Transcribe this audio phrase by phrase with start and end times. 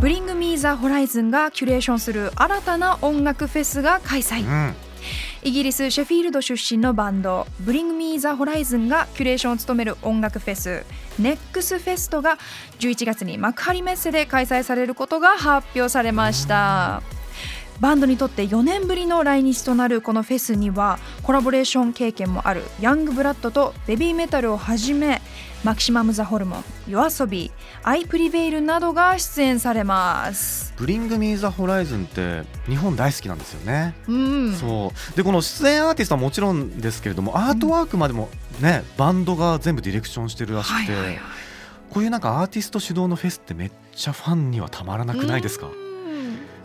[0.00, 4.46] Bring Me The Horizon がキュレーションする新たな音楽フェスが開催。
[4.46, 4.74] うん。
[5.42, 10.84] イギリスシェフィールド出身のバンド Bring Me The Horizon がキュレーションを務める音楽フェス
[11.18, 12.38] ネックスフェストが
[12.80, 17.02] 11月に幕張メッセで開催されることが発表されました
[17.80, 25.22] バンドにとって4年ぶりの来日となるこのフェスにはコラボレーション経験もあるヤングブラッドとベビーメタルをはじめ
[25.64, 27.50] マキシマム・ザ・ホルモン夜遊び
[27.82, 30.72] アイ・プリベイルなどが出演されます。
[30.76, 34.54] ブリング・ミー・ザ・ホライズンって日本大好きなんですよね、うん。
[34.54, 35.16] そう。
[35.16, 38.28] でこの出演アーティストはもちろんですけれどもアートワークまでも
[38.60, 41.20] ね、バンドが全部ディレクションしてるらしくて、はいはいはい。
[41.90, 45.66] こういうなんかアーティスト主導のフェスってめっちゃファンにはたまらなくないですか？
[45.66, 45.87] うん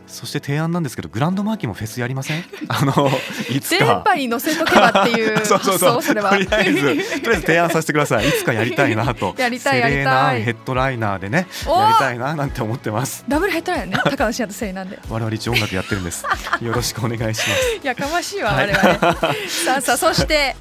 [0.08, 2.44] そして提案なんですけどグランドマーキーもフェスやりません？
[2.70, 3.10] あの
[3.50, 6.32] いつ電か波に乗せとけばっていう そうそうそれは。
[6.32, 8.30] とりあえずとりあえず提案させてください。
[8.30, 9.34] いつかやりたいなと。
[9.40, 10.04] やりたいやりたい。
[10.04, 13.24] セレーナヘッドライナーでねやりたいななんて思ってます。
[13.28, 13.98] ダブルヘッドラインね。
[14.04, 15.00] 高野真也とセリなんで。
[15.10, 16.26] 我々一応音楽やってるんです。
[16.62, 17.80] よろしくお願いします。
[17.88, 20.56] やかましいわ我々、さあさあそして。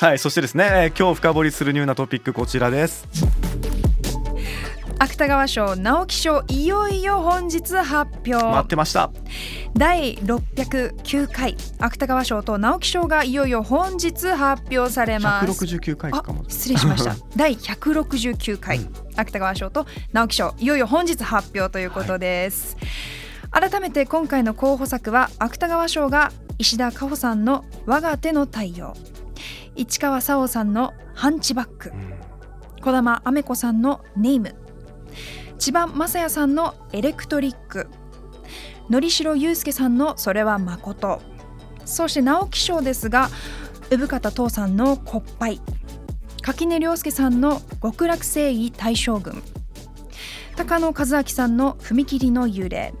[0.00, 3.06] はいそしてですね、えー今日深掘りするニューなトピックこちらです
[5.02, 8.34] 芥川賞直木賞いよいよ本日発表。
[8.34, 9.10] 待ってました。
[9.76, 11.56] 第609回。
[11.80, 15.64] 芥川賞と直木賞がいよいよ本日発表されます。
[15.64, 16.44] 169回あかも。
[16.46, 17.16] 失礼しました。
[17.34, 18.92] 第169回、うん。
[19.16, 22.76] 芥川賞と直木賞いよいよ本日発表ということです、
[23.50, 28.94] 改めて今回の候補作は芥川賞が石田果歩さんの「我が手の太陽」
[29.74, 31.88] 市川沙央さんの「ハンチバック。
[31.88, 32.14] う」ん。
[32.80, 34.54] 児玉アメ子さんの「ネイム」
[35.58, 37.88] 千葉雅也さんの「エレクトリック」
[38.90, 41.20] のりしろゆうすけさんの「それは誠」
[41.84, 43.30] そして直木賞ですが
[43.90, 45.60] 産方父さんの「骨杯」
[46.42, 49.42] 垣根涼介さんの「極楽征夷大将軍」
[50.56, 52.94] 高野和明さんの「踏切の幽霊」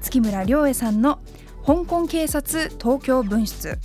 [0.00, 1.18] 月村良恵さんの
[1.66, 3.78] 「香港警察東京分室」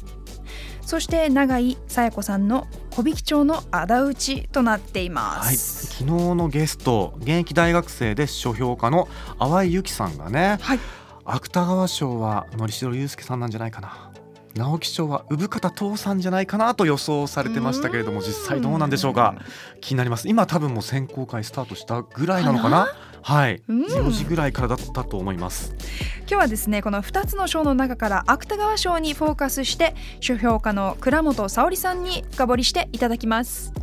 [0.82, 5.86] そして永井紗耶子さんの「小引町の仇討ち」となっていまはい、す。
[5.86, 10.80] 昨日のゲスト現役大学生で書評家の淡井由紀さんがねはい、
[11.24, 14.12] 芥川賞はのりしろゆうすけさんなんじゃないかな。
[14.56, 19.36] 直木賞は産方父さんじゃないかなと予想されてましたけれども実際どうなんでしょうか。
[19.80, 20.28] 気になります。
[20.28, 22.88] 今多分もう選考会スタートしたぐらいなのかな？
[23.28, 25.76] はいうん4時ぐらいからだったと思います
[26.20, 33.74] 今日はですねこの2つの賞の中から芥川賞にフォーカスして書評家の倉本沙織さんに深掘りしていただきます。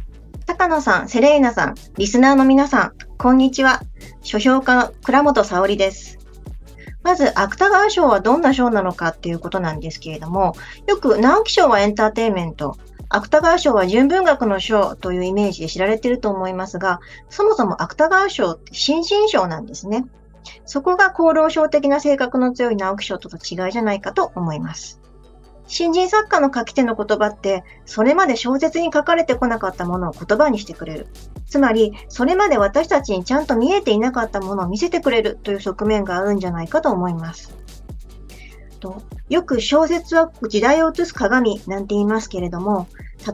[0.47, 3.83] 高野さん、セレーナさん、リスナーの皆さん、こんにちは。
[4.23, 6.19] 書評家の倉本沙織です。
[7.03, 10.55] まず、芥川賞はどんな賞なのかっていうことなんですけれども、
[10.87, 12.77] よく直木賞はエンターテインメント、
[13.09, 20.07] 芥川賞は純文学の賞というイメージで知られていると思いますが、そもそも芥川賞って新人賞なんですね。
[20.67, 25.01] そこが功労賞的な性格の強い直木賞との違いじゃないかと思います。
[25.67, 31.07] 新人作家の書き手の言葉って、それまで小説に書かれてこなかったものを言葉にしてくれる。
[31.47, 37.57] つまり、それまで私たちにちゃんと見えていなかったものを見せてくれるという側面があるんじゃないかと思います。
[38.85, 42.87] とよく小説は時代を映す鏡なんて言いますけれども、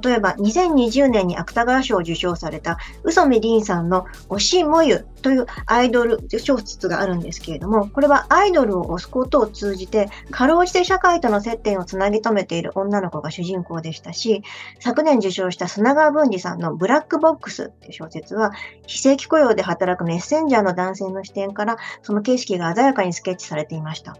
[0.05, 14.42] 例えば2020年に芥川賞を受賞された嘘目凛さんの推しもゆというアイドル小説があるんですけれども、これはアイドルを推すことを通じて、かろうじて社会との接点をつなぎ止めている女の子が主人公でしたし、
[14.78, 18.53] 昨年受賞した砂川文治さんのブラックボックスっていう小説は、
[18.86, 24.16] 非正規雇用で働くメッセンジャーの男性の視点から、その景色が鮮やかにスケッチされていました。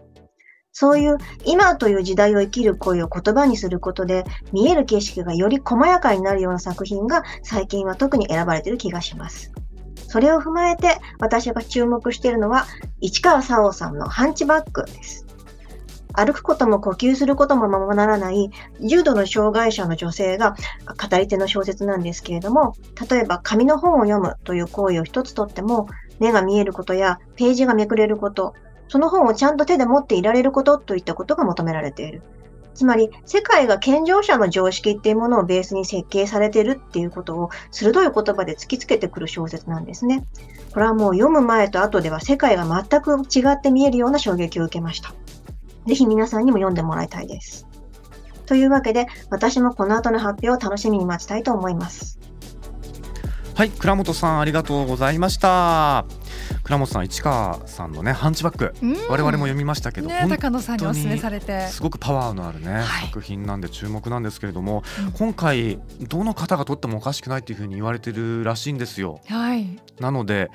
[0.73, 9.51] そういう今という時代を生きる声を言葉にすることで見える景色がより細やかになるような作品が最近は特に選ばれている気がします。
[10.07, 12.65] それを踏まえて私が注目しているのは
[12.99, 15.25] 市川沙央さんのハンチバックです。
[16.13, 18.49] 歩くことも呼吸することもままならない
[18.81, 22.73] 重度の障害者の女性が語り手の小説なんですけれども、
[23.09, 25.87] 例えば紙の本を読むという行為を一つとっても、
[26.19, 28.53] 目が見えることやページがめくれること、
[28.91, 32.21] その本をちゃんと手で持っていられることといったことが求められている。
[32.73, 40.27] つまり、世界が健常者の常識っていうものをベースに設計されてるっていうことを鋭い言葉で突きつけてくる小説なんですね。
[40.73, 45.13] これはもう読む前と後では世界が全く違って見えるような衝撃を受けました。
[45.87, 47.67] ぜひ皆さんにも読んでもらいたいです。
[48.45, 52.19] というわけで、私もこの後の発表を楽しみに待ちたいと思います。
[53.55, 56.05] はい倉本さんありがとうございました
[56.63, 58.93] 倉本さん市川さんのねハンチバック、うん。
[59.09, 61.67] 我々も読みましたけど、ね本高野さんにお勧めされて。
[61.67, 63.07] すごくパワーのあるね、はい。
[63.07, 65.11] 作品なんで注目なんですけれども、うん。
[65.13, 69.21] 今回どの方が撮ってもおかしくないっていうふうに言われてるらしいんですよ。
[69.27, 69.79] はい。
[69.99, 70.49] なので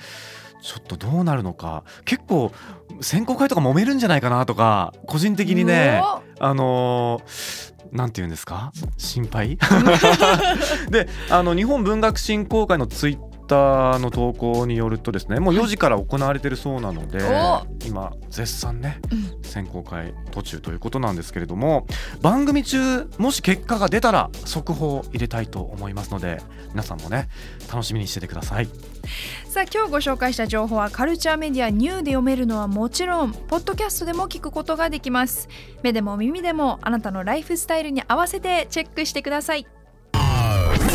[0.62, 1.84] ちょっとどうなるのか。
[2.04, 2.52] 結構
[3.00, 6.22] 選考会とか揉めるんじゃないかなとか個人的にねお。
[6.44, 8.72] あのーなんて言うんですか？
[8.98, 9.56] 心配？
[10.90, 17.66] であの日本文学振興会のツイッターの投稿によるとですねもう4時から行われてるそうなので、お。
[17.86, 19.42] 今絶賛ねうん。
[19.42, 21.86] 選考会途中ということなんですけれども
[22.20, 27.28] 番組中もし結果が出たら速報を入れたいと思いますので皆さんもね
[27.72, 28.68] 楽しみにしててください。
[29.48, 35.48] さあ今日ご紹介した情報はカルチャーメディアニューで読めるのはもちろんポッドキャストでも聞くことができます。
[35.82, 39.66] 目でも耳でもあなたのライフスタイルに合わせてチェックしてください